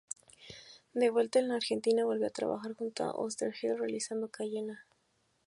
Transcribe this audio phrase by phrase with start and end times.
[0.95, 4.83] Devuelta en la Argentina, volvió a trabajar junto a Oesterheld realizando "Cayena".